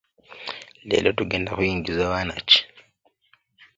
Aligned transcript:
Leero 0.87 1.09
tugenda 1.17 1.49
kuyingiza 1.57 2.11
baana 2.11 2.35
ki? 2.47 2.59